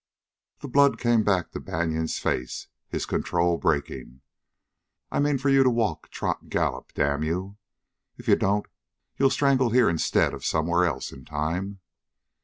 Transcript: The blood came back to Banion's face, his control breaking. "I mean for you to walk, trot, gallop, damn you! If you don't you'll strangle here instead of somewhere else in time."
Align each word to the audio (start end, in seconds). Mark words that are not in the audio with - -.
The 0.61 0.67
blood 0.67 0.97
came 0.97 1.23
back 1.23 1.51
to 1.51 1.59
Banion's 1.59 2.17
face, 2.17 2.69
his 2.87 3.05
control 3.05 3.59
breaking. 3.59 4.21
"I 5.11 5.19
mean 5.19 5.37
for 5.37 5.49
you 5.49 5.61
to 5.61 5.69
walk, 5.69 6.09
trot, 6.09 6.49
gallop, 6.49 6.91
damn 6.95 7.21
you! 7.21 7.57
If 8.17 8.27
you 8.27 8.35
don't 8.35 8.65
you'll 9.19 9.29
strangle 9.29 9.69
here 9.69 9.87
instead 9.87 10.33
of 10.33 10.43
somewhere 10.43 10.85
else 10.85 11.11
in 11.11 11.23
time." 11.23 11.81